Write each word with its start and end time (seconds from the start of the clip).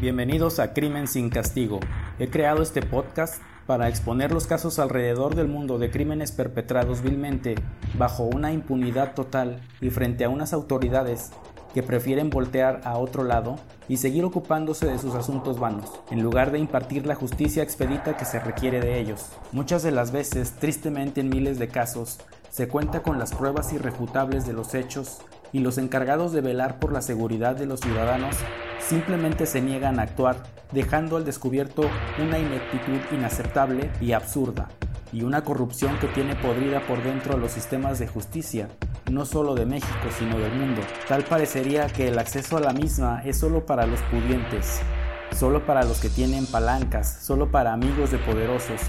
Bienvenidos 0.00 0.60
a 0.60 0.74
Crimen 0.74 1.08
sin 1.08 1.28
Castigo. 1.28 1.80
He 2.20 2.30
creado 2.30 2.62
este 2.62 2.82
podcast 2.82 3.42
para 3.66 3.88
exponer 3.88 4.30
los 4.30 4.46
casos 4.46 4.78
alrededor 4.78 5.34
del 5.34 5.48
mundo 5.48 5.76
de 5.80 5.90
crímenes 5.90 6.30
perpetrados 6.30 7.02
vilmente 7.02 7.56
bajo 7.94 8.22
una 8.22 8.52
impunidad 8.52 9.14
total 9.14 9.60
y 9.80 9.90
frente 9.90 10.24
a 10.24 10.28
unas 10.28 10.52
autoridades 10.52 11.32
que 11.74 11.82
prefieren 11.82 12.30
voltear 12.30 12.80
a 12.84 12.96
otro 12.96 13.24
lado 13.24 13.56
y 13.88 13.96
seguir 13.96 14.24
ocupándose 14.24 14.86
de 14.86 15.00
sus 15.00 15.16
asuntos 15.16 15.58
vanos, 15.58 15.90
en 16.12 16.22
lugar 16.22 16.52
de 16.52 16.60
impartir 16.60 17.04
la 17.04 17.16
justicia 17.16 17.64
expedita 17.64 18.16
que 18.16 18.24
se 18.24 18.38
requiere 18.38 18.80
de 18.80 19.00
ellos. 19.00 19.32
Muchas 19.50 19.82
de 19.82 19.90
las 19.90 20.12
veces, 20.12 20.52
tristemente 20.52 21.22
en 21.22 21.28
miles 21.28 21.58
de 21.58 21.66
casos, 21.66 22.20
se 22.50 22.68
cuenta 22.68 23.02
con 23.02 23.18
las 23.18 23.34
pruebas 23.34 23.72
irrefutables 23.72 24.46
de 24.46 24.52
los 24.52 24.74
hechos 24.74 25.18
y 25.52 25.60
los 25.60 25.78
encargados 25.78 26.32
de 26.32 26.40
velar 26.40 26.78
por 26.78 26.92
la 26.92 27.02
seguridad 27.02 27.56
de 27.56 27.66
los 27.66 27.80
ciudadanos 27.80 28.36
simplemente 28.80 29.46
se 29.46 29.60
niegan 29.60 29.98
a 29.98 30.02
actuar, 30.02 30.36
dejando 30.72 31.16
al 31.16 31.24
descubierto 31.24 31.82
una 32.22 32.38
ineptitud 32.38 32.98
inaceptable 33.12 33.90
y 34.00 34.12
absurda, 34.12 34.68
y 35.12 35.22
una 35.22 35.42
corrupción 35.42 35.98
que 35.98 36.08
tiene 36.08 36.36
podrida 36.36 36.80
por 36.86 37.02
dentro 37.02 37.36
los 37.36 37.52
sistemas 37.52 37.98
de 37.98 38.08
justicia, 38.08 38.68
no 39.10 39.24
solo 39.24 39.54
de 39.54 39.66
México, 39.66 40.08
sino 40.18 40.38
del 40.38 40.52
mundo. 40.52 40.82
Tal 41.08 41.24
parecería 41.24 41.86
que 41.86 42.08
el 42.08 42.18
acceso 42.18 42.56
a 42.56 42.60
la 42.60 42.72
misma 42.72 43.22
es 43.24 43.38
solo 43.38 43.64
para 43.64 43.86
los 43.86 44.00
pudientes, 44.02 44.80
solo 45.34 45.64
para 45.64 45.84
los 45.84 46.00
que 46.00 46.08
tienen 46.08 46.46
palancas, 46.46 47.20
solo 47.22 47.50
para 47.50 47.72
amigos 47.72 48.10
de 48.10 48.18
poderosos, 48.18 48.80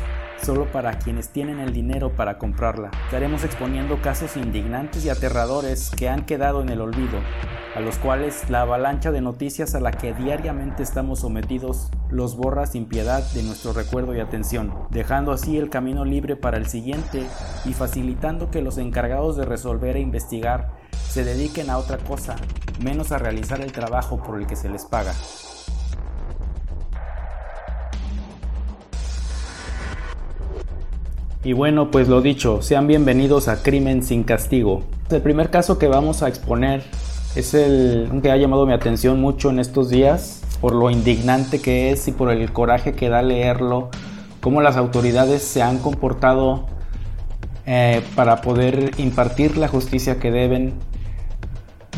solo 0.41 0.71
para 0.71 0.97
quienes 0.99 1.29
tienen 1.29 1.59
el 1.59 1.73
dinero 1.73 2.15
para 2.15 2.37
comprarla. 2.37 2.91
Estaremos 3.05 3.43
exponiendo 3.43 4.01
casos 4.01 4.37
indignantes 4.37 5.05
y 5.05 5.09
aterradores 5.09 5.91
que 5.91 6.09
han 6.09 6.25
quedado 6.25 6.61
en 6.61 6.69
el 6.69 6.81
olvido, 6.81 7.19
a 7.75 7.79
los 7.79 7.97
cuales 7.97 8.49
la 8.49 8.61
avalancha 8.61 9.11
de 9.11 9.21
noticias 9.21 9.75
a 9.75 9.79
la 9.79 9.91
que 9.91 10.13
diariamente 10.13 10.83
estamos 10.83 11.19
sometidos 11.19 11.89
los 12.09 12.35
borra 12.35 12.65
sin 12.65 12.85
piedad 12.85 13.23
de 13.33 13.43
nuestro 13.43 13.73
recuerdo 13.73 14.15
y 14.15 14.19
atención, 14.19 14.73
dejando 14.89 15.31
así 15.31 15.57
el 15.57 15.69
camino 15.69 16.05
libre 16.05 16.35
para 16.35 16.57
el 16.57 16.67
siguiente 16.67 17.25
y 17.65 17.73
facilitando 17.73 18.49
que 18.49 18.61
los 18.61 18.77
encargados 18.77 19.37
de 19.37 19.45
resolver 19.45 19.95
e 19.97 20.01
investigar 20.01 20.71
se 21.09 21.23
dediquen 21.23 21.69
a 21.69 21.77
otra 21.77 21.97
cosa, 21.97 22.35
menos 22.81 23.11
a 23.11 23.17
realizar 23.17 23.61
el 23.61 23.71
trabajo 23.71 24.21
por 24.21 24.39
el 24.39 24.47
que 24.47 24.55
se 24.55 24.69
les 24.69 24.85
paga. 24.85 25.13
Y 31.41 31.53
bueno, 31.53 31.89
pues 31.89 32.09
lo 32.09 32.21
dicho, 32.21 32.61
sean 32.61 32.85
bienvenidos 32.85 33.47
a 33.47 33.63
Crimen 33.63 34.03
sin 34.03 34.23
Castigo. 34.23 34.83
El 35.09 35.21
primer 35.21 35.49
caso 35.49 35.79
que 35.79 35.87
vamos 35.87 36.21
a 36.21 36.27
exponer 36.27 36.83
es 37.35 37.53
el 37.53 38.09
que 38.21 38.29
ha 38.29 38.35
llamado 38.35 38.65
mi 38.65 38.73
atención 38.73 39.21
mucho 39.21 39.49
en 39.49 39.59
estos 39.59 39.89
días 39.89 40.41
por 40.59 40.73
lo 40.75 40.89
indignante 40.89 41.61
que 41.61 41.91
es 41.91 42.07
y 42.07 42.11
por 42.11 42.29
el 42.31 42.51
coraje 42.51 42.93
que 42.93 43.09
da 43.09 43.21
leerlo, 43.21 43.89
cómo 44.41 44.61
las 44.61 44.75
autoridades 44.75 45.41
se 45.41 45.61
han 45.61 45.79
comportado 45.79 46.65
eh, 47.65 48.01
para 48.15 48.41
poder 48.41 48.91
impartir 48.97 49.57
la 49.57 49.67
justicia 49.67 50.19
que 50.19 50.31
deben. 50.31 50.73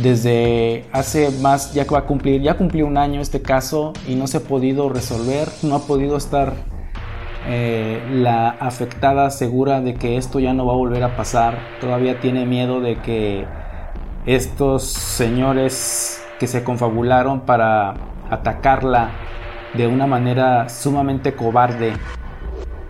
Desde 0.01 0.85
hace 0.93 1.29
más, 1.41 1.73
ya 1.73 1.85
que 1.85 1.91
va 1.91 1.99
a 1.99 2.05
cumplir, 2.05 2.41
ya 2.41 2.57
cumplió 2.57 2.87
un 2.87 2.97
año 2.97 3.21
este 3.21 3.41
caso 3.41 3.93
y 4.07 4.15
no 4.15 4.25
se 4.25 4.37
ha 4.37 4.41
podido 4.41 4.89
resolver, 4.89 5.47
no 5.63 5.75
ha 5.75 5.79
podido 5.79 6.17
estar 6.17 6.53
eh, 7.47 8.01
la 8.11 8.49
afectada 8.49 9.29
segura 9.31 9.81
de 9.81 9.95
que 9.95 10.17
esto 10.17 10.39
ya 10.39 10.53
no 10.53 10.65
va 10.65 10.73
a 10.73 10.77
volver 10.77 11.03
a 11.03 11.15
pasar, 11.15 11.57
todavía 11.79 12.19
tiene 12.19 12.45
miedo 12.45 12.81
de 12.81 12.97
que 12.97 13.45
estos 14.25 14.83
señores 14.83 16.23
que 16.39 16.47
se 16.47 16.63
confabularon 16.63 17.41
para 17.41 17.95
atacarla 18.29 19.09
de 19.73 19.87
una 19.87 20.05
manera 20.05 20.69
sumamente 20.69 21.33
cobarde 21.33 21.93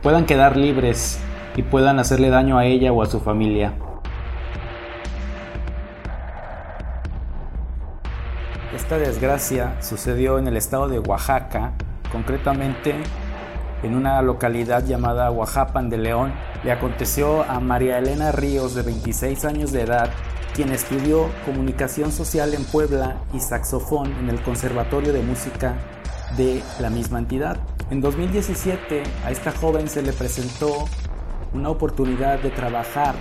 puedan 0.01 0.25
quedar 0.25 0.57
libres 0.57 1.19
y 1.55 1.63
puedan 1.63 1.99
hacerle 1.99 2.29
daño 2.29 2.57
a 2.57 2.65
ella 2.65 2.91
o 2.91 3.01
a 3.01 3.05
su 3.05 3.19
familia. 3.19 3.73
Esta 8.75 8.97
desgracia 8.97 9.75
sucedió 9.81 10.39
en 10.39 10.47
el 10.47 10.57
estado 10.57 10.89
de 10.89 10.99
Oaxaca, 10.99 11.71
concretamente 12.11 12.95
en 13.83 13.95
una 13.95 14.21
localidad 14.21 14.85
llamada 14.85 15.31
Oaxapan 15.31 15.89
de 15.89 15.97
León, 15.97 16.33
le 16.63 16.71
aconteció 16.71 17.43
a 17.43 17.59
María 17.59 17.97
Elena 17.97 18.31
Ríos, 18.31 18.75
de 18.75 18.83
26 18.83 19.45
años 19.45 19.71
de 19.71 19.81
edad, 19.81 20.09
quien 20.53 20.71
estudió 20.71 21.29
comunicación 21.45 22.11
social 22.11 22.53
en 22.53 22.65
Puebla 22.65 23.17
y 23.33 23.39
saxofón 23.39 24.13
en 24.19 24.29
el 24.29 24.41
Conservatorio 24.41 25.13
de 25.13 25.21
Música 25.21 25.75
de 26.37 26.61
la 26.79 26.89
misma 26.89 27.19
entidad. 27.19 27.57
En 27.89 28.01
2017 28.01 29.03
a 29.25 29.31
esta 29.31 29.51
joven 29.51 29.87
se 29.87 30.01
le 30.01 30.13
presentó 30.13 30.85
una 31.53 31.69
oportunidad 31.69 32.39
de 32.39 32.49
trabajar 32.49 33.15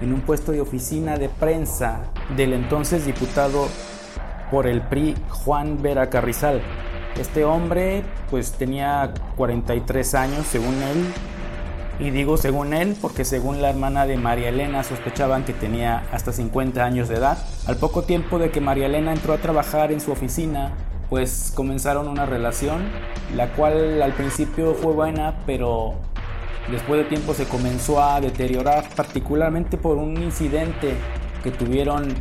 en 0.00 0.12
un 0.12 0.20
puesto 0.22 0.52
de 0.52 0.60
oficina 0.60 1.16
de 1.16 1.28
prensa 1.28 2.00
del 2.36 2.52
entonces 2.52 3.06
diputado 3.06 3.68
por 4.50 4.66
el 4.66 4.82
PRI 4.82 5.14
Juan 5.28 5.80
Vera 5.80 6.10
Carrizal. 6.10 6.60
Este 7.18 7.44
hombre 7.44 8.04
pues 8.30 8.52
tenía 8.52 9.12
43 9.36 10.14
años 10.14 10.46
según 10.46 10.74
él. 10.82 11.06
Y 12.00 12.10
digo 12.10 12.36
según 12.36 12.72
él 12.72 12.96
porque 13.00 13.24
según 13.24 13.62
la 13.62 13.70
hermana 13.70 14.06
de 14.06 14.16
María 14.16 14.48
Elena 14.48 14.82
sospechaban 14.82 15.44
que 15.44 15.52
tenía 15.52 16.04
hasta 16.10 16.32
50 16.32 16.82
años 16.82 17.08
de 17.08 17.16
edad. 17.16 17.38
Al 17.66 17.76
poco 17.76 18.02
tiempo 18.02 18.38
de 18.38 18.50
que 18.50 18.60
María 18.60 18.86
Elena 18.86 19.12
entró 19.12 19.34
a 19.34 19.38
trabajar 19.38 19.92
en 19.92 20.00
su 20.00 20.10
oficina, 20.10 20.72
pues 21.10 21.52
comenzaron 21.54 22.08
una 22.08 22.24
relación, 22.24 22.88
la 23.36 23.52
cual 23.52 24.00
al 24.00 24.12
principio 24.14 24.74
fue 24.74 24.94
buena, 24.94 25.34
pero 25.46 25.94
después 26.70 27.02
de 27.02 27.04
tiempo 27.04 27.34
se 27.34 27.44
comenzó 27.44 28.02
a 28.02 28.20
deteriorar, 28.20 28.88
particularmente 28.96 29.76
por 29.76 29.98
un 29.98 30.16
incidente 30.22 30.94
que 31.44 31.50
tuvieron 31.50 32.14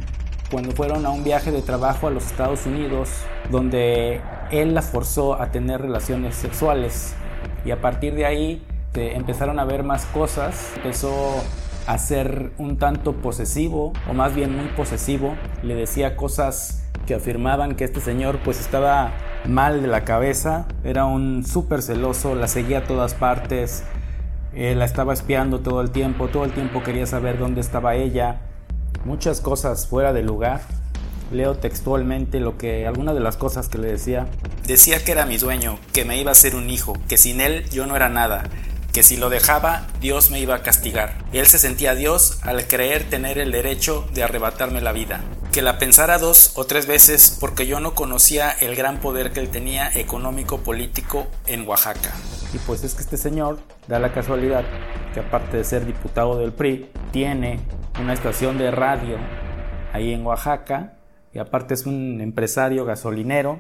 cuando 0.51 0.73
fueron 0.73 1.05
a 1.05 1.09
un 1.09 1.23
viaje 1.23 1.51
de 1.51 1.61
trabajo 1.61 2.07
a 2.07 2.11
los 2.11 2.25
Estados 2.25 2.65
Unidos, 2.65 3.09
donde 3.49 4.19
él 4.51 4.73
la 4.73 4.81
forzó 4.81 5.41
a 5.41 5.51
tener 5.51 5.81
relaciones 5.81 6.35
sexuales. 6.35 7.15
Y 7.65 7.71
a 7.71 7.81
partir 7.81 8.15
de 8.15 8.25
ahí 8.25 8.65
empezaron 8.93 9.59
a 9.59 9.65
ver 9.65 9.83
más 9.83 10.05
cosas, 10.05 10.73
empezó 10.75 11.11
a 11.87 11.97
ser 11.97 12.51
un 12.57 12.77
tanto 12.77 13.13
posesivo, 13.13 13.93
o 14.09 14.13
más 14.13 14.35
bien 14.35 14.55
muy 14.55 14.67
posesivo, 14.69 15.35
le 15.63 15.75
decía 15.75 16.15
cosas 16.15 16.83
que 17.05 17.15
afirmaban 17.15 17.75
que 17.75 17.83
este 17.83 18.01
señor 18.01 18.39
pues 18.43 18.59
estaba 18.59 19.11
mal 19.45 19.81
de 19.81 19.87
la 19.87 20.03
cabeza, 20.03 20.67
era 20.83 21.05
un 21.05 21.43
súper 21.45 21.81
celoso, 21.81 22.35
la 22.35 22.47
seguía 22.47 22.79
a 22.79 22.83
todas 22.83 23.13
partes, 23.13 23.83
eh, 24.53 24.75
la 24.75 24.85
estaba 24.85 25.13
espiando 25.13 25.61
todo 25.61 25.81
el 25.81 25.91
tiempo, 25.91 26.27
todo 26.27 26.43
el 26.43 26.51
tiempo 26.51 26.83
quería 26.83 27.07
saber 27.07 27.39
dónde 27.39 27.61
estaba 27.61 27.95
ella, 27.95 28.41
muchas 29.05 29.41
cosas 29.41 29.87
fuera 29.87 30.13
de 30.13 30.23
lugar. 30.23 30.61
Leo 31.31 31.55
textualmente 31.55 32.41
lo 32.41 32.57
que 32.57 32.85
algunas 32.85 33.15
de 33.15 33.21
las 33.21 33.37
cosas 33.37 33.69
que 33.69 33.77
le 33.77 33.87
decía. 33.87 34.27
Decía 34.71 35.03
que 35.03 35.11
era 35.11 35.25
mi 35.25 35.37
dueño, 35.37 35.77
que 35.91 36.05
me 36.05 36.17
iba 36.17 36.31
a 36.31 36.33
ser 36.33 36.55
un 36.55 36.69
hijo, 36.69 36.93
que 37.09 37.17
sin 37.17 37.41
él 37.41 37.69
yo 37.71 37.85
no 37.87 37.97
era 37.97 38.07
nada, 38.07 38.45
que 38.93 39.03
si 39.03 39.17
lo 39.17 39.29
dejaba 39.29 39.85
Dios 39.99 40.31
me 40.31 40.39
iba 40.39 40.55
a 40.55 40.61
castigar. 40.61 41.25
Él 41.33 41.45
se 41.45 41.59
sentía 41.59 41.93
Dios 41.93 42.39
al 42.43 42.65
creer 42.65 43.03
tener 43.09 43.37
el 43.37 43.51
derecho 43.51 44.07
de 44.13 44.23
arrebatarme 44.23 44.79
la 44.79 44.93
vida. 44.93 45.25
Que 45.51 45.61
la 45.61 45.77
pensara 45.77 46.19
dos 46.19 46.53
o 46.55 46.63
tres 46.63 46.87
veces 46.87 47.35
porque 47.37 47.67
yo 47.67 47.81
no 47.81 47.95
conocía 47.95 48.49
el 48.49 48.77
gran 48.77 49.01
poder 49.01 49.33
que 49.33 49.41
él 49.41 49.49
tenía 49.49 49.91
económico 49.93 50.59
político 50.59 51.27
en 51.47 51.67
Oaxaca. 51.67 52.13
Y 52.53 52.57
pues 52.59 52.81
es 52.85 52.93
que 52.93 53.01
este 53.01 53.17
señor 53.17 53.59
da 53.89 53.99
la 53.99 54.13
casualidad 54.13 54.63
que 55.13 55.19
aparte 55.19 55.57
de 55.57 55.65
ser 55.65 55.85
diputado 55.85 56.37
del 56.37 56.53
PRI, 56.53 56.89
tiene 57.11 57.59
una 58.01 58.13
estación 58.13 58.57
de 58.57 58.71
radio 58.71 59.17
ahí 59.91 60.13
en 60.13 60.25
Oaxaca 60.25 60.93
y 61.33 61.39
aparte 61.39 61.73
es 61.73 61.85
un 61.85 62.21
empresario 62.21 62.85
gasolinero. 62.85 63.59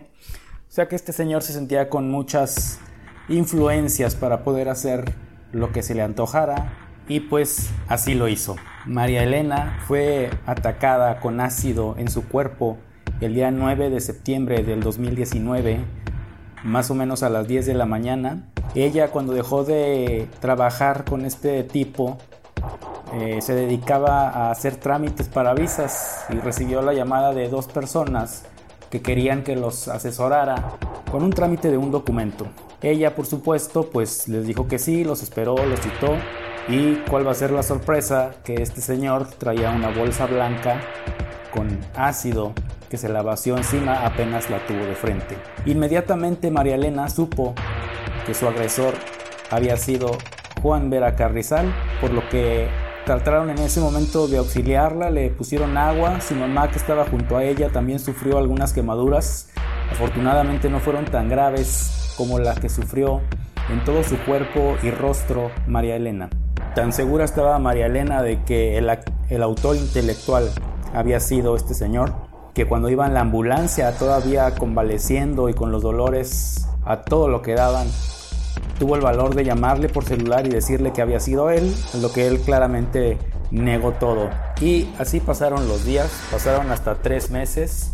O 0.71 0.73
sea 0.73 0.87
que 0.87 0.95
este 0.95 1.11
señor 1.11 1.41
se 1.41 1.51
sentía 1.51 1.89
con 1.89 2.09
muchas 2.09 2.79
influencias 3.27 4.15
para 4.15 4.45
poder 4.45 4.69
hacer 4.69 5.13
lo 5.51 5.73
que 5.73 5.83
se 5.83 5.95
le 5.95 6.01
antojara 6.01 6.71
y 7.09 7.19
pues 7.19 7.71
así 7.89 8.13
lo 8.13 8.29
hizo. 8.29 8.55
María 8.85 9.21
Elena 9.21 9.81
fue 9.85 10.29
atacada 10.45 11.19
con 11.19 11.41
ácido 11.41 11.95
en 11.97 12.09
su 12.09 12.25
cuerpo 12.25 12.77
el 13.19 13.33
día 13.33 13.51
9 13.51 13.89
de 13.89 13.99
septiembre 13.99 14.63
del 14.63 14.79
2019, 14.79 15.83
más 16.63 16.89
o 16.89 16.95
menos 16.95 17.21
a 17.21 17.29
las 17.29 17.49
10 17.49 17.65
de 17.65 17.73
la 17.73 17.85
mañana. 17.85 18.47
Ella 18.73 19.09
cuando 19.09 19.33
dejó 19.33 19.65
de 19.65 20.29
trabajar 20.39 21.03
con 21.03 21.25
este 21.25 21.65
tipo 21.65 22.17
eh, 23.15 23.41
se 23.41 23.53
dedicaba 23.55 24.29
a 24.29 24.51
hacer 24.51 24.77
trámites 24.77 25.27
para 25.27 25.53
visas 25.53 26.23
y 26.29 26.35
recibió 26.35 26.81
la 26.81 26.93
llamada 26.93 27.33
de 27.33 27.49
dos 27.49 27.67
personas 27.67 28.45
que 28.91 29.01
querían 29.01 29.43
que 29.43 29.55
los 29.55 29.87
asesorara 29.87 30.77
con 31.09 31.23
un 31.23 31.31
trámite 31.31 31.71
de 31.71 31.77
un 31.77 31.89
documento. 31.89 32.45
Ella, 32.83 33.15
por 33.15 33.25
supuesto, 33.25 33.89
pues 33.89 34.27
les 34.27 34.45
dijo 34.45 34.67
que 34.67 34.77
sí, 34.77 35.03
los 35.03 35.23
esperó, 35.23 35.55
los 35.55 35.79
citó 35.79 36.17
y 36.67 36.95
cuál 37.09 37.25
va 37.25 37.31
a 37.31 37.35
ser 37.35 37.51
la 37.51 37.63
sorpresa 37.63 38.31
que 38.43 38.55
este 38.55 38.81
señor 38.81 39.27
traía 39.27 39.71
una 39.71 39.89
bolsa 39.89 40.27
blanca 40.27 40.81
con 41.51 41.79
ácido 41.95 42.53
que 42.89 42.97
se 42.97 43.07
la 43.07 43.21
vació 43.21 43.55
encima 43.55 44.05
apenas 44.05 44.49
la 44.49 44.65
tuvo 44.67 44.83
de 44.85 44.95
frente. 44.95 45.37
Inmediatamente 45.65 46.51
María 46.51 46.75
Elena 46.75 47.09
supo 47.09 47.55
que 48.25 48.33
su 48.33 48.47
agresor 48.47 48.95
había 49.49 49.77
sido 49.77 50.17
Juan 50.61 50.89
Vera 50.89 51.15
Carrizal, 51.15 51.73
por 52.01 52.11
lo 52.11 52.27
que 52.29 52.67
trataron 53.05 53.49
en 53.49 53.59
ese 53.59 53.81
momento 53.81 54.27
de 54.27 54.37
auxiliarla, 54.37 55.09
le 55.09 55.29
pusieron 55.29 55.77
agua, 55.77 56.21
su 56.21 56.35
mamá 56.35 56.69
que 56.69 56.77
estaba 56.77 57.05
junto 57.05 57.37
a 57.37 57.43
ella 57.43 57.69
también 57.69 57.99
sufrió 57.99 58.37
algunas 58.37 58.73
quemaduras, 58.73 59.49
afortunadamente 59.91 60.69
no 60.69 60.79
fueron 60.79 61.05
tan 61.05 61.29
graves 61.29 62.13
como 62.17 62.39
las 62.39 62.59
que 62.59 62.69
sufrió 62.69 63.21
en 63.69 63.83
todo 63.83 64.03
su 64.03 64.17
cuerpo 64.19 64.75
y 64.83 64.91
rostro 64.91 65.51
María 65.67 65.95
Elena. 65.95 66.29
Tan 66.75 66.93
segura 66.93 67.25
estaba 67.25 67.57
María 67.59 67.87
Elena 67.87 68.21
de 68.21 68.43
que 68.43 68.77
el, 68.77 68.89
el 69.29 69.43
autor 69.43 69.75
intelectual 69.75 70.49
había 70.93 71.19
sido 71.19 71.55
este 71.55 71.73
señor, 71.73 72.13
que 72.53 72.67
cuando 72.67 72.89
iba 72.89 73.05
en 73.07 73.13
la 73.13 73.21
ambulancia 73.21 73.97
todavía 73.97 74.53
convaleciendo 74.55 75.49
y 75.49 75.53
con 75.53 75.71
los 75.71 75.81
dolores 75.81 76.67
a 76.85 77.01
todo 77.01 77.27
lo 77.27 77.41
que 77.41 77.55
daban, 77.55 77.87
tuvo 78.81 78.95
el 78.95 79.01
valor 79.01 79.35
de 79.35 79.43
llamarle 79.43 79.89
por 79.89 80.05
celular 80.05 80.47
y 80.47 80.49
decirle 80.49 80.91
que 80.91 81.03
había 81.03 81.19
sido 81.19 81.51
él, 81.51 81.71
lo 82.01 82.11
que 82.11 82.25
él 82.25 82.39
claramente 82.39 83.19
negó 83.51 83.91
todo. 83.91 84.31
Y 84.59 84.89
así 84.97 85.19
pasaron 85.19 85.67
los 85.67 85.85
días, 85.85 86.09
pasaron 86.31 86.71
hasta 86.71 86.95
tres 86.95 87.29
meses 87.29 87.91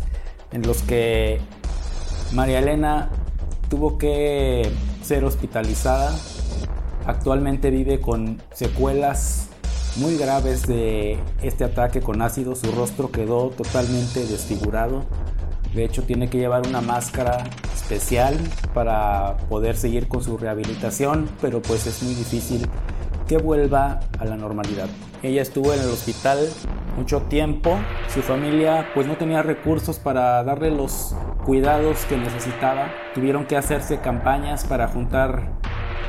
en 0.50 0.62
los 0.62 0.80
que 0.80 1.42
María 2.32 2.60
Elena 2.60 3.10
tuvo 3.68 3.98
que 3.98 4.72
ser 5.02 5.24
hospitalizada. 5.24 6.10
Actualmente 7.04 7.68
vive 7.68 8.00
con 8.00 8.40
secuelas 8.54 9.48
muy 9.96 10.16
graves 10.16 10.66
de 10.66 11.18
este 11.42 11.64
ataque 11.64 12.00
con 12.00 12.22
ácido. 12.22 12.56
Su 12.56 12.72
rostro 12.72 13.10
quedó 13.10 13.50
totalmente 13.50 14.24
desfigurado. 14.24 15.04
De 15.74 15.84
hecho, 15.84 16.04
tiene 16.04 16.30
que 16.30 16.38
llevar 16.38 16.66
una 16.66 16.80
máscara 16.80 17.44
especial 17.88 18.36
para 18.74 19.38
poder 19.48 19.74
seguir 19.74 20.08
con 20.08 20.22
su 20.22 20.36
rehabilitación, 20.36 21.26
pero 21.40 21.62
pues 21.62 21.86
es 21.86 22.02
muy 22.02 22.14
difícil 22.14 22.66
que 23.26 23.38
vuelva 23.38 24.00
a 24.18 24.26
la 24.26 24.36
normalidad. 24.36 24.88
Ella 25.22 25.40
estuvo 25.40 25.72
en 25.72 25.80
el 25.80 25.88
hospital 25.88 26.38
mucho 26.98 27.22
tiempo, 27.22 27.78
su 28.12 28.20
familia 28.20 28.90
pues 28.92 29.06
no 29.06 29.16
tenía 29.16 29.40
recursos 29.42 29.98
para 29.98 30.44
darle 30.44 30.70
los 30.70 31.14
cuidados 31.46 32.04
que 32.04 32.18
necesitaba, 32.18 32.92
tuvieron 33.14 33.46
que 33.46 33.56
hacerse 33.56 34.00
campañas 34.00 34.64
para 34.64 34.88
juntar 34.88 35.52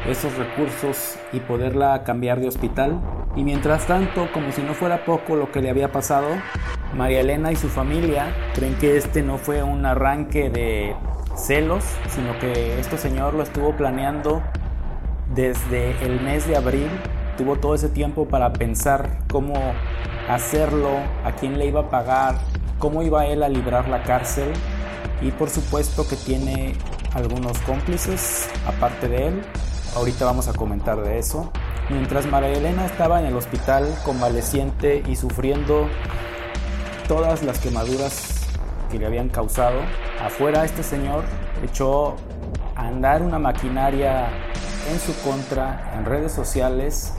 esos 0.05 0.35
recursos 0.35 1.15
y 1.31 1.39
poderla 1.39 2.03
cambiar 2.03 2.41
de 2.41 2.49
hospital. 2.49 2.99
Y 3.37 3.43
mientras 3.43 3.87
tanto, 3.87 4.27
como 4.33 4.51
si 4.51 4.63
no 4.63 4.73
fuera 4.73 5.05
poco 5.05 5.37
lo 5.37 5.49
que 5.51 5.61
le 5.61 5.69
había 5.69 5.93
pasado, 5.93 6.27
María 6.93 7.21
Elena 7.21 7.53
y 7.53 7.55
su 7.55 7.69
familia 7.69 8.35
creen 8.53 8.75
que 8.75 8.97
este 8.97 9.21
no 9.21 9.37
fue 9.37 9.63
un 9.63 9.85
arranque 9.85 10.49
de 10.49 10.95
celos, 11.45 11.83
sino 12.09 12.37
que 12.39 12.79
este 12.79 12.97
señor 12.97 13.33
lo 13.33 13.43
estuvo 13.43 13.75
planeando 13.75 14.41
desde 15.33 15.91
el 16.05 16.21
mes 16.21 16.47
de 16.47 16.55
abril. 16.55 16.89
Tuvo 17.37 17.55
todo 17.55 17.75
ese 17.75 17.89
tiempo 17.89 18.27
para 18.27 18.51
pensar 18.53 19.19
cómo 19.31 19.53
hacerlo, 20.27 20.89
a 21.23 21.31
quién 21.31 21.57
le 21.57 21.65
iba 21.65 21.81
a 21.81 21.89
pagar, 21.89 22.35
cómo 22.77 23.01
iba 23.01 23.25
él 23.25 23.43
a 23.43 23.49
librar 23.49 23.87
la 23.87 24.03
cárcel. 24.03 24.51
Y 25.21 25.31
por 25.31 25.49
supuesto 25.49 26.07
que 26.07 26.15
tiene 26.15 26.73
algunos 27.13 27.57
cómplices 27.59 28.49
aparte 28.65 29.07
de 29.07 29.27
él. 29.27 29.41
Ahorita 29.95 30.25
vamos 30.25 30.47
a 30.47 30.53
comentar 30.53 31.01
de 31.01 31.19
eso. 31.19 31.51
Mientras 31.89 32.27
María 32.27 32.51
Elena 32.51 32.85
estaba 32.85 33.19
en 33.19 33.25
el 33.25 33.35
hospital 33.35 33.87
convaleciente 34.05 35.03
y 35.07 35.15
sufriendo 35.15 35.87
todas 37.07 37.41
las 37.41 37.59
quemaduras 37.59 38.38
que 38.89 38.99
le 38.99 39.05
habían 39.05 39.29
causado, 39.29 39.79
afuera 40.23 40.65
este 40.65 40.83
señor 40.83 41.23
echó 41.63 42.15
a 42.75 42.87
andar 42.87 43.21
una 43.21 43.39
maquinaria 43.39 44.27
en 44.91 44.99
su 44.99 45.13
contra 45.21 45.93
en 45.97 46.05
redes 46.05 46.31
sociales 46.31 47.13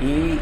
y 0.00 0.38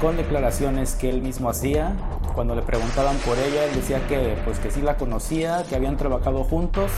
con 0.00 0.16
declaraciones 0.16 0.94
que 0.94 1.10
él 1.10 1.22
mismo 1.22 1.50
hacía. 1.50 1.92
Cuando 2.34 2.54
le 2.54 2.62
preguntaban 2.62 3.16
por 3.18 3.36
ella, 3.38 3.64
él 3.64 3.74
decía 3.74 4.00
que 4.06 4.36
pues 4.44 4.58
que 4.60 4.70
sí 4.70 4.80
la 4.80 4.96
conocía, 4.96 5.64
que 5.68 5.74
habían 5.74 5.96
trabajado 5.96 6.44
juntos, 6.44 6.90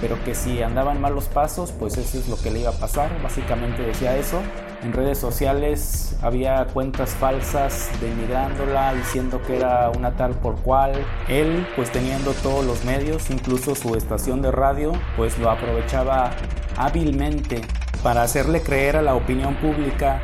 pero 0.00 0.22
que 0.24 0.34
si 0.34 0.62
andaban 0.62 1.00
malos 1.00 1.26
pasos, 1.26 1.72
pues 1.72 1.96
eso 1.96 2.18
es 2.18 2.28
lo 2.28 2.36
que 2.36 2.50
le 2.50 2.60
iba 2.60 2.70
a 2.70 2.74
pasar. 2.74 3.10
Básicamente 3.22 3.82
decía 3.82 4.16
eso. 4.16 4.40
En 4.82 4.92
redes 4.92 5.18
sociales 5.18 6.16
había 6.22 6.66
cuentas 6.66 7.10
falsas 7.10 7.90
denigrándola, 8.00 8.94
diciendo 8.94 9.40
que 9.44 9.56
era 9.56 9.90
una 9.90 10.12
tal 10.12 10.32
por 10.34 10.56
cual. 10.56 10.92
Él, 11.28 11.66
pues 11.74 11.90
teniendo 11.90 12.32
todos 12.34 12.64
los 12.64 12.84
medios, 12.84 13.28
incluso 13.30 13.74
su 13.74 13.96
estación 13.96 14.40
de 14.40 14.52
radio, 14.52 14.92
pues 15.16 15.38
lo 15.38 15.50
aprovechaba 15.50 16.30
hábilmente 16.76 17.62
para 18.02 18.22
hacerle 18.22 18.62
creer 18.62 18.96
a 18.96 19.02
la 19.02 19.14
opinión 19.14 19.56
pública 19.56 20.20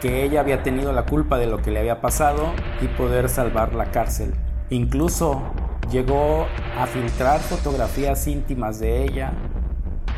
que 0.00 0.24
ella 0.24 0.40
había 0.40 0.62
tenido 0.62 0.92
la 0.92 1.04
culpa 1.04 1.38
de 1.38 1.46
lo 1.46 1.62
que 1.62 1.70
le 1.70 1.78
había 1.78 2.00
pasado 2.00 2.52
y 2.80 2.88
poder 2.88 3.28
salvar 3.28 3.74
la 3.74 3.90
cárcel. 3.90 4.34
Incluso 4.70 5.42
llegó 5.92 6.46
a 6.78 6.86
filtrar 6.86 7.40
fotografías 7.40 8.26
íntimas 8.26 8.80
de 8.80 9.04
ella 9.04 9.32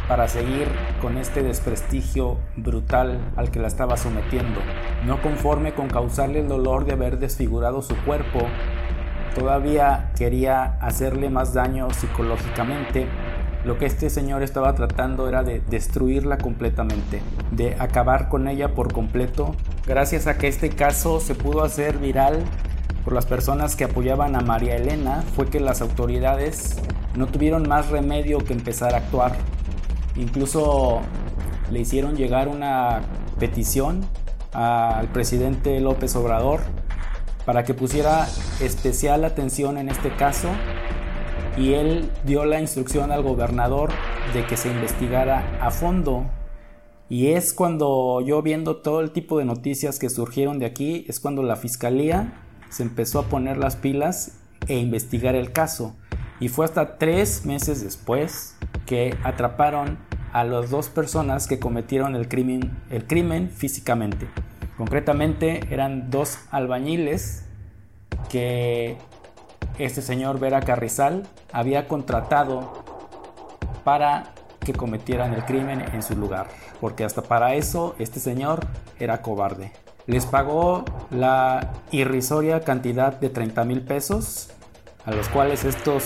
para 0.08 0.28
seguir 0.28 0.68
con 1.02 1.18
este 1.18 1.42
desprestigio 1.42 2.38
brutal 2.56 3.20
al 3.36 3.50
que 3.50 3.58
la 3.58 3.66
estaba 3.66 3.96
sometiendo. 3.96 4.60
No 5.04 5.20
conforme 5.20 5.74
con 5.74 5.88
causarle 5.88 6.40
el 6.40 6.48
dolor 6.48 6.84
de 6.84 6.92
haber 6.92 7.18
desfigurado 7.18 7.82
su 7.82 7.96
cuerpo, 8.04 8.40
todavía 9.34 10.12
quería 10.16 10.78
hacerle 10.80 11.28
más 11.28 11.54
daño 11.54 11.90
psicológicamente. 11.90 13.08
Lo 13.64 13.76
que 13.76 13.86
este 13.86 14.10
señor 14.10 14.42
estaba 14.42 14.74
tratando 14.74 15.26
era 15.26 15.42
de 15.42 15.60
destruirla 15.60 16.38
completamente, 16.38 17.20
de 17.50 17.74
acabar 17.80 18.28
con 18.28 18.46
ella 18.46 18.74
por 18.74 18.92
completo. 18.92 19.56
Gracias 19.86 20.26
a 20.28 20.38
que 20.38 20.48
este 20.48 20.68
caso 20.68 21.18
se 21.18 21.34
pudo 21.34 21.64
hacer 21.64 21.98
viral 21.98 22.44
por 23.04 23.12
las 23.12 23.26
personas 23.26 23.76
que 23.76 23.84
apoyaban 23.84 24.34
a 24.34 24.40
María 24.40 24.76
Elena, 24.76 25.22
fue 25.36 25.46
que 25.50 25.60
las 25.60 25.82
autoridades 25.82 26.76
no 27.14 27.26
tuvieron 27.26 27.68
más 27.68 27.90
remedio 27.90 28.38
que 28.38 28.54
empezar 28.54 28.94
a 28.94 28.98
actuar 28.98 29.36
Incluso 30.16 31.00
le 31.70 31.80
hicieron 31.80 32.16
llegar 32.16 32.48
una 32.48 33.02
petición 33.38 34.06
al 34.52 35.08
presidente 35.08 35.80
López 35.80 36.14
Obrador 36.14 36.60
para 37.44 37.64
que 37.64 37.74
pusiera 37.74 38.26
especial 38.60 39.24
atención 39.24 39.76
en 39.76 39.88
este 39.88 40.14
caso 40.14 40.48
y 41.56 41.74
él 41.74 42.10
dio 42.24 42.44
la 42.44 42.60
instrucción 42.60 43.10
al 43.10 43.22
gobernador 43.22 43.90
de 44.32 44.46
que 44.46 44.56
se 44.56 44.70
investigara 44.70 45.58
a 45.60 45.70
fondo. 45.70 46.26
Y 47.08 47.32
es 47.32 47.52
cuando 47.52 48.20
yo 48.20 48.40
viendo 48.40 48.76
todo 48.76 49.00
el 49.00 49.10
tipo 49.10 49.38
de 49.38 49.44
noticias 49.44 49.98
que 49.98 50.08
surgieron 50.08 50.58
de 50.58 50.66
aquí, 50.66 51.04
es 51.08 51.20
cuando 51.20 51.42
la 51.42 51.56
fiscalía 51.56 52.43
se 52.74 52.82
empezó 52.82 53.20
a 53.20 53.28
poner 53.28 53.56
las 53.56 53.76
pilas 53.76 54.32
e 54.66 54.76
investigar 54.78 55.36
el 55.36 55.52
caso. 55.52 55.94
Y 56.40 56.48
fue 56.48 56.64
hasta 56.64 56.98
tres 56.98 57.46
meses 57.46 57.84
después 57.84 58.56
que 58.84 59.16
atraparon 59.22 59.96
a 60.32 60.42
las 60.42 60.70
dos 60.70 60.88
personas 60.88 61.46
que 61.46 61.60
cometieron 61.60 62.16
el 62.16 62.26
crimen, 62.26 62.76
el 62.90 63.06
crimen 63.06 63.48
físicamente. 63.48 64.26
Concretamente 64.76 65.60
eran 65.70 66.10
dos 66.10 66.40
albañiles 66.50 67.44
que 68.28 68.96
este 69.78 70.02
señor 70.02 70.40
Vera 70.40 70.60
Carrizal 70.60 71.28
había 71.52 71.86
contratado 71.86 72.82
para 73.84 74.34
que 74.58 74.72
cometieran 74.72 75.32
el 75.32 75.44
crimen 75.44 75.80
en 75.80 76.02
su 76.02 76.16
lugar, 76.16 76.48
porque 76.80 77.04
hasta 77.04 77.22
para 77.22 77.54
eso 77.54 77.94
este 78.00 78.18
señor 78.18 78.66
era 78.98 79.22
cobarde. 79.22 79.70
Les 80.06 80.26
pagó 80.26 80.84
la 81.14 81.72
irrisoria 81.92 82.60
cantidad 82.60 83.18
de 83.18 83.30
30 83.30 83.64
mil 83.64 83.80
pesos, 83.82 84.48
a 85.04 85.12
los 85.12 85.28
cuales 85.28 85.64
estos, 85.64 86.04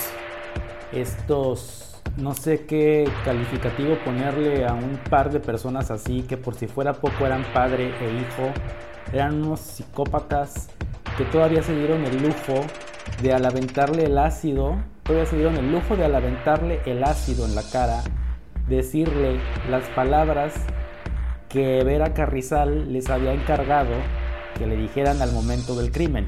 estos 0.92 2.02
no 2.16 2.34
sé 2.34 2.66
qué 2.66 3.08
calificativo 3.24 3.96
ponerle 4.04 4.66
a 4.66 4.72
un 4.74 4.98
par 5.10 5.30
de 5.30 5.40
personas 5.40 5.90
así 5.90 6.22
que 6.22 6.36
por 6.36 6.54
si 6.54 6.66
fuera 6.66 6.94
poco 6.94 7.26
eran 7.26 7.44
padre 7.52 7.92
e 8.00 8.12
hijo, 8.20 8.52
eran 9.12 9.44
unos 9.44 9.60
psicópatas 9.60 10.68
que 11.16 11.24
todavía 11.24 11.62
se 11.62 11.74
dieron 11.74 12.04
el 12.04 12.22
lujo 12.22 12.64
de 13.22 13.32
al 13.32 13.44
aventarle 13.44 14.04
el 14.04 14.18
ácido, 14.18 14.76
todavía 15.04 15.26
se 15.26 15.36
dieron 15.36 15.56
el 15.56 15.72
lujo 15.72 15.96
de 15.96 16.04
al 16.04 16.14
aventarle 16.14 16.80
el 16.86 17.02
ácido 17.04 17.44
en 17.44 17.54
la 17.54 17.62
cara, 17.62 18.02
decirle 18.68 19.38
las 19.70 19.84
palabras 19.90 20.54
que 21.48 21.82
Vera 21.82 22.12
Carrizal 22.12 22.92
les 22.92 23.08
había 23.08 23.32
encargado 23.32 23.94
que 24.58 24.66
le 24.66 24.76
dijeran 24.76 25.22
al 25.22 25.32
momento 25.32 25.74
del 25.76 25.90
crimen. 25.90 26.26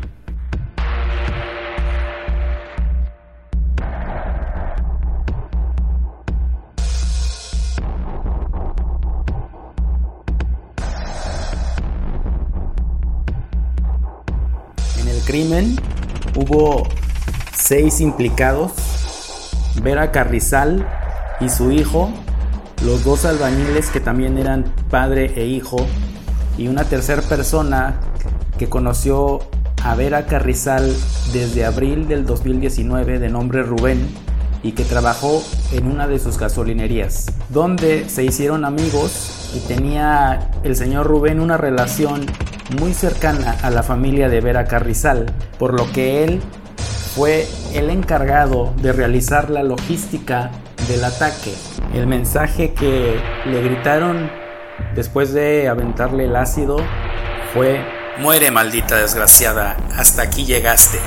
crimen 15.30 15.76
hubo 16.34 16.88
seis 17.54 18.00
implicados, 18.00 18.72
Vera 19.80 20.10
Carrizal 20.10 20.84
y 21.38 21.48
su 21.48 21.70
hijo, 21.70 22.10
los 22.84 23.04
dos 23.04 23.24
albañiles 23.24 23.90
que 23.90 24.00
también 24.00 24.38
eran 24.38 24.64
padre 24.90 25.32
e 25.36 25.46
hijo, 25.46 25.76
y 26.58 26.66
una 26.66 26.82
tercera 26.82 27.22
persona 27.22 28.00
que 28.60 28.68
conoció 28.68 29.38
a 29.82 29.94
Vera 29.94 30.26
Carrizal 30.26 30.94
desde 31.32 31.64
abril 31.64 32.06
del 32.08 32.26
2019 32.26 33.18
de 33.18 33.30
nombre 33.30 33.62
Rubén 33.62 34.06
y 34.62 34.72
que 34.72 34.84
trabajó 34.84 35.42
en 35.72 35.86
una 35.86 36.06
de 36.06 36.18
sus 36.18 36.36
gasolinerías, 36.36 37.32
donde 37.48 38.06
se 38.10 38.22
hicieron 38.22 38.66
amigos 38.66 39.50
y 39.56 39.66
tenía 39.66 40.50
el 40.62 40.76
señor 40.76 41.06
Rubén 41.06 41.40
una 41.40 41.56
relación 41.56 42.26
muy 42.78 42.92
cercana 42.92 43.56
a 43.62 43.70
la 43.70 43.82
familia 43.82 44.28
de 44.28 44.42
Vera 44.42 44.66
Carrizal, 44.66 45.32
por 45.58 45.72
lo 45.72 45.90
que 45.92 46.22
él 46.22 46.42
fue 47.14 47.46
el 47.72 47.88
encargado 47.88 48.74
de 48.82 48.92
realizar 48.92 49.48
la 49.48 49.62
logística 49.62 50.50
del 50.86 51.02
ataque. 51.02 51.54
El 51.94 52.06
mensaje 52.06 52.74
que 52.74 53.18
le 53.46 53.62
gritaron 53.62 54.30
después 54.94 55.32
de 55.32 55.66
aventarle 55.66 56.26
el 56.26 56.36
ácido 56.36 56.76
fue 57.54 57.99
Muere 58.20 58.50
maldita 58.50 58.98
desgraciada, 58.98 59.78
hasta 59.96 60.20
aquí 60.20 60.44
llegaste. 60.44 60.98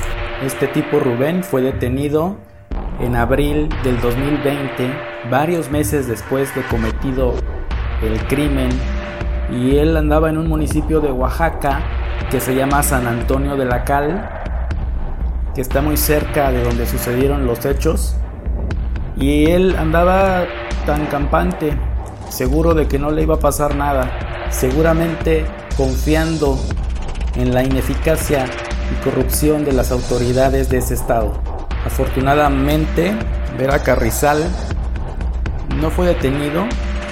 Este 0.43 0.65
tipo 0.65 0.99
Rubén 0.99 1.43
fue 1.43 1.61
detenido 1.61 2.37
en 2.99 3.15
abril 3.15 3.69
del 3.83 4.01
2020, 4.01 4.91
varios 5.29 5.69
meses 5.69 6.07
después 6.07 6.55
de 6.55 6.63
cometido 6.63 7.35
el 8.01 8.19
crimen, 8.25 8.69
y 9.51 9.77
él 9.77 9.95
andaba 9.95 10.31
en 10.31 10.39
un 10.39 10.49
municipio 10.49 11.01
de 11.01 11.11
Oaxaca 11.11 11.81
que 12.31 12.39
se 12.39 12.55
llama 12.55 12.81
San 12.81 13.05
Antonio 13.05 13.57
de 13.57 13.65
la 13.65 13.83
Cal, 13.83 14.27
que 15.53 15.61
está 15.61 15.83
muy 15.83 15.97
cerca 15.97 16.51
de 16.51 16.63
donde 16.63 16.87
sucedieron 16.87 17.45
los 17.45 17.63
hechos, 17.63 18.15
y 19.15 19.51
él 19.51 19.75
andaba 19.77 20.45
tan 20.87 21.05
campante, 21.05 21.77
seguro 22.29 22.73
de 22.73 22.87
que 22.87 22.97
no 22.97 23.11
le 23.11 23.21
iba 23.21 23.35
a 23.35 23.39
pasar 23.39 23.75
nada, 23.75 24.49
seguramente 24.49 25.45
confiando 25.77 26.57
en 27.35 27.53
la 27.53 27.63
ineficacia 27.63 28.45
y 28.91 29.03
corrupción 29.03 29.65
de 29.65 29.73
las 29.73 29.91
autoridades 29.91 30.69
de 30.69 30.77
ese 30.77 30.93
estado. 30.93 31.33
Afortunadamente, 31.85 33.13
Vera 33.57 33.79
Carrizal 33.79 34.43
no 35.79 35.89
fue 35.89 36.07
detenido, 36.07 36.65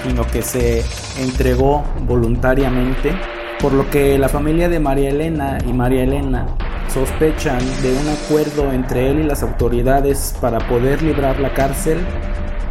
sino 0.06 0.26
que 0.26 0.42
se 0.42 0.84
entregó 1.18 1.84
voluntariamente, 2.06 3.14
por 3.60 3.72
lo 3.72 3.88
que 3.90 4.18
la 4.18 4.28
familia 4.28 4.68
de 4.68 4.80
María 4.80 5.10
Elena 5.10 5.58
y 5.66 5.72
María 5.72 6.04
Elena 6.04 6.46
sospechan 6.92 7.60
de 7.82 7.92
un 7.92 8.08
acuerdo 8.08 8.72
entre 8.72 9.10
él 9.10 9.20
y 9.20 9.22
las 9.24 9.42
autoridades 9.42 10.34
para 10.40 10.58
poder 10.68 11.02
librar 11.02 11.38
la 11.38 11.52
cárcel 11.54 11.98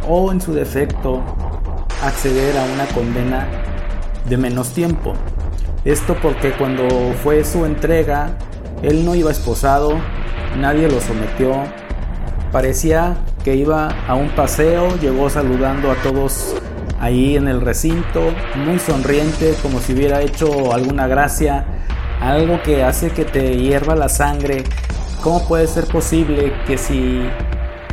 o 0.08 0.30
en 0.30 0.40
su 0.40 0.52
defecto 0.52 1.22
acceder 2.02 2.56
a 2.56 2.64
una 2.64 2.86
condena 2.86 3.46
de 4.28 4.36
menos 4.36 4.72
tiempo. 4.72 5.14
Esto 5.84 6.16
porque 6.22 6.52
cuando 6.52 6.84
fue 7.24 7.44
su 7.44 7.64
entrega, 7.64 8.30
él 8.82 9.04
no 9.04 9.16
iba 9.16 9.32
esposado, 9.32 9.98
nadie 10.56 10.88
lo 10.88 11.00
sometió, 11.00 11.54
parecía 12.52 13.16
que 13.42 13.56
iba 13.56 13.88
a 14.06 14.14
un 14.14 14.28
paseo, 14.30 14.96
llegó 15.00 15.28
saludando 15.28 15.90
a 15.90 15.96
todos 15.96 16.54
ahí 17.00 17.36
en 17.36 17.48
el 17.48 17.60
recinto, 17.60 18.20
muy 18.64 18.78
sonriente, 18.78 19.54
como 19.60 19.80
si 19.80 19.94
hubiera 19.94 20.22
hecho 20.22 20.72
alguna 20.72 21.08
gracia, 21.08 21.64
algo 22.20 22.62
que 22.62 22.84
hace 22.84 23.10
que 23.10 23.24
te 23.24 23.56
hierva 23.56 23.96
la 23.96 24.08
sangre. 24.08 24.62
¿Cómo 25.20 25.48
puede 25.48 25.66
ser 25.66 25.86
posible 25.86 26.52
que 26.64 26.78
si 26.78 27.28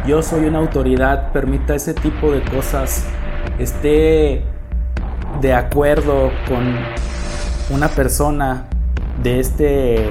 yo 0.05 0.21
soy 0.21 0.45
una 0.45 0.59
autoridad 0.59 1.31
permita 1.31 1.73
ese 1.73 1.95
tipo 1.95 2.31
de 2.31 2.43
cosas, 2.43 3.05
esté 3.57 4.43
de 5.41 5.53
acuerdo 5.53 6.31
con 6.47 6.75
una 7.69 7.87
persona 7.89 8.65
de 9.21 9.39
este 9.39 10.09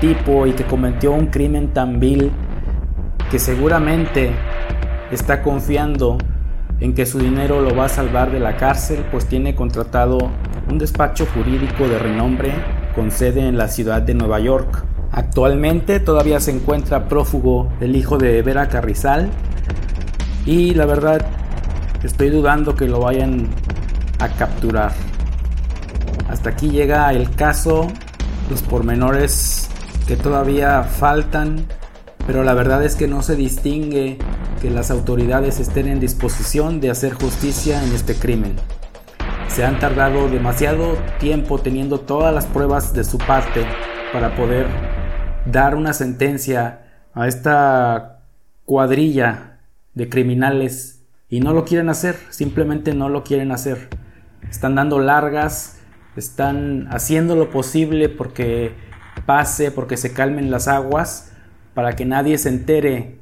tipo 0.00 0.46
y 0.46 0.52
que 0.52 0.64
cometió 0.64 1.12
un 1.12 1.26
crimen 1.26 1.72
tan 1.72 2.00
vil 2.00 2.32
que 3.30 3.38
seguramente 3.38 4.32
está 5.10 5.42
confiando 5.42 6.18
en 6.80 6.94
que 6.94 7.06
su 7.06 7.18
dinero 7.18 7.60
lo 7.62 7.74
va 7.76 7.84
a 7.84 7.88
salvar 7.88 8.32
de 8.32 8.40
la 8.40 8.56
cárcel, 8.56 9.04
pues 9.10 9.26
tiene 9.26 9.54
contratado 9.54 10.18
un 10.68 10.78
despacho 10.78 11.26
jurídico 11.26 11.88
de 11.88 11.98
renombre 11.98 12.52
con 12.94 13.10
sede 13.10 13.46
en 13.46 13.56
la 13.56 13.68
ciudad 13.68 14.02
de 14.02 14.14
Nueva 14.14 14.40
York. 14.40 14.84
Actualmente 15.12 16.00
todavía 16.00 16.40
se 16.40 16.50
encuentra 16.50 17.08
prófugo 17.08 17.70
el 17.80 17.94
hijo 17.94 18.18
de 18.18 18.42
Vera 18.42 18.68
Carrizal 18.68 19.30
y 20.44 20.74
la 20.74 20.86
verdad 20.86 21.24
estoy 22.02 22.30
dudando 22.30 22.74
que 22.74 22.88
lo 22.88 23.00
vayan 23.00 23.46
a 24.18 24.28
capturar. 24.28 25.11
Hasta 26.42 26.50
aquí 26.50 26.70
llega 26.70 27.12
el 27.12 27.36
caso, 27.36 27.86
los 28.50 28.62
pormenores 28.62 29.70
que 30.08 30.16
todavía 30.16 30.82
faltan, 30.82 31.66
pero 32.26 32.42
la 32.42 32.52
verdad 32.52 32.84
es 32.84 32.96
que 32.96 33.06
no 33.06 33.22
se 33.22 33.36
distingue 33.36 34.18
que 34.60 34.68
las 34.68 34.90
autoridades 34.90 35.60
estén 35.60 35.86
en 35.86 36.00
disposición 36.00 36.80
de 36.80 36.90
hacer 36.90 37.12
justicia 37.12 37.80
en 37.84 37.92
este 37.92 38.16
crimen. 38.16 38.56
Se 39.46 39.64
han 39.64 39.78
tardado 39.78 40.28
demasiado 40.28 40.98
tiempo 41.20 41.60
teniendo 41.60 42.00
todas 42.00 42.34
las 42.34 42.46
pruebas 42.46 42.92
de 42.92 43.04
su 43.04 43.18
parte 43.18 43.64
para 44.12 44.34
poder 44.34 44.66
dar 45.46 45.76
una 45.76 45.92
sentencia 45.92 46.80
a 47.14 47.28
esta 47.28 48.24
cuadrilla 48.64 49.60
de 49.94 50.08
criminales 50.08 51.04
y 51.28 51.38
no 51.38 51.52
lo 51.52 51.64
quieren 51.64 51.88
hacer, 51.88 52.16
simplemente 52.30 52.94
no 52.94 53.08
lo 53.08 53.22
quieren 53.22 53.52
hacer. 53.52 53.90
Están 54.50 54.74
dando 54.74 54.98
largas 54.98 55.78
están 56.16 56.88
haciendo 56.90 57.36
lo 57.36 57.50
posible 57.50 58.08
porque 58.08 58.74
pase, 59.26 59.70
porque 59.70 59.96
se 59.96 60.12
calmen 60.12 60.50
las 60.50 60.68
aguas, 60.68 61.32
para 61.74 61.94
que 61.94 62.04
nadie 62.04 62.38
se 62.38 62.48
entere 62.48 63.18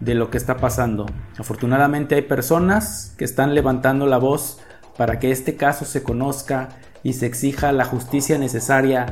de 0.00 0.14
lo 0.14 0.30
que 0.30 0.38
está 0.38 0.56
pasando. 0.58 1.06
Afortunadamente 1.38 2.14
hay 2.14 2.22
personas 2.22 3.14
que 3.16 3.24
están 3.24 3.54
levantando 3.54 4.06
la 4.06 4.18
voz 4.18 4.60
para 4.96 5.18
que 5.18 5.30
este 5.30 5.56
caso 5.56 5.84
se 5.84 6.02
conozca 6.02 6.68
y 7.02 7.14
se 7.14 7.26
exija 7.26 7.72
la 7.72 7.84
justicia 7.84 8.38
necesaria 8.38 9.06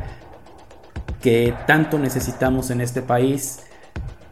que 1.21 1.55
tanto 1.67 1.99
necesitamos 1.99 2.71
en 2.71 2.81
este 2.81 3.03
país 3.03 3.61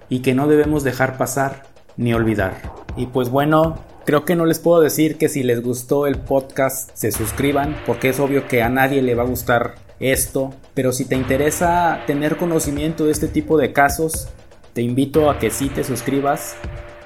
y 0.08 0.20
que 0.20 0.34
no 0.34 0.46
debemos 0.46 0.84
dejar 0.84 1.16
pasar 1.16 1.62
ni 1.96 2.12
olvidar. 2.12 2.54
Y 2.96 3.06
pues 3.06 3.30
bueno, 3.30 3.76
Creo 4.04 4.26
que 4.26 4.36
no 4.36 4.44
les 4.44 4.58
puedo 4.58 4.82
decir 4.82 5.16
que 5.16 5.30
si 5.30 5.42
les 5.42 5.62
gustó 5.62 6.06
el 6.06 6.18
podcast 6.18 6.90
se 6.92 7.10
suscriban, 7.10 7.74
porque 7.86 8.10
es 8.10 8.20
obvio 8.20 8.46
que 8.48 8.62
a 8.62 8.68
nadie 8.68 9.00
le 9.00 9.14
va 9.14 9.22
a 9.22 9.26
gustar 9.26 9.76
esto, 9.98 10.52
pero 10.74 10.92
si 10.92 11.06
te 11.06 11.14
interesa 11.14 12.02
tener 12.06 12.36
conocimiento 12.36 13.06
de 13.06 13.12
este 13.12 13.28
tipo 13.28 13.56
de 13.56 13.72
casos, 13.72 14.28
te 14.74 14.82
invito 14.82 15.30
a 15.30 15.38
que 15.38 15.48
sí 15.48 15.70
te 15.70 15.84
suscribas, 15.84 16.54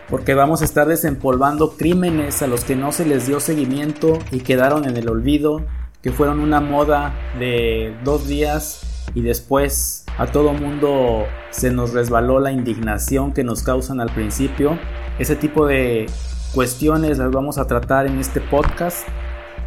porque 0.09 0.35
vamos 0.35 0.61
a 0.61 0.65
estar 0.65 0.89
desempolvando 0.89 1.77
crímenes 1.77 2.43
a 2.43 2.49
los 2.49 2.65
que 2.65 2.75
no 2.75 2.91
se 2.91 3.07
les 3.07 3.29
dio 3.29 3.39
seguimiento 3.39 4.19
y 4.33 4.41
quedaron 4.41 4.85
en 4.85 4.97
el 4.97 5.09
olvido, 5.09 5.65
que 6.03 6.11
fueron 6.11 6.41
una 6.41 6.61
moda 6.61 7.15
de 7.39 7.95
dos 8.03 8.27
días 8.27 8.81
y 9.15 9.23
después 9.23 10.05
a 10.17 10.27
todo 10.27 10.53
mundo 10.53 11.27
se 11.51 11.71
nos 11.71 11.93
resbaló 11.93 12.41
la 12.41 12.51
indignación 12.51 13.33
que 13.33 13.45
nos 13.45 13.63
causan 13.63 14.01
al 14.01 14.11
principio. 14.13 14.77
Ese 15.21 15.37
tipo 15.37 15.65
de 15.65 16.07
cuestiones 16.55 17.19
las 17.19 17.31
vamos 17.31 17.59
a 17.59 17.67
tratar 17.67 18.07
en 18.07 18.19
este 18.19 18.41
podcast 18.41 19.07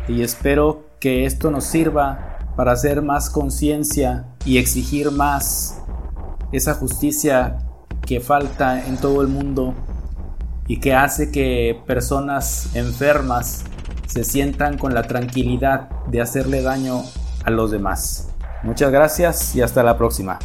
y 0.08 0.22
espero 0.22 0.86
que 1.00 1.26
esto 1.26 1.52
nos 1.52 1.66
sirva 1.66 2.40
para 2.56 2.72
hacer 2.72 3.02
más 3.02 3.30
conciencia 3.30 4.26
y 4.46 4.58
exigir 4.58 5.12
más 5.12 5.82
esa 6.52 6.74
justicia 6.74 7.60
que 8.06 8.20
falta 8.20 8.86
en 8.88 8.98
todo 8.98 9.22
el 9.22 9.28
mundo 9.28 9.74
y 10.68 10.80
que 10.80 10.94
hace 10.94 11.32
que 11.32 11.80
personas 11.86 12.76
enfermas 12.76 13.64
se 14.08 14.24
sientan 14.24 14.78
con 14.78 14.94
la 14.94 15.04
tranquilidad 15.04 15.90
de 16.08 16.22
hacerle 16.22 16.62
daño 16.62 17.04
a 17.46 17.50
los 17.50 17.72
demás. 17.72 18.30
Muchas 18.64 18.92
gracias 18.92 19.56
y 19.56 19.62
hasta 19.62 19.84
la 19.84 19.98
próxima. 19.98 20.40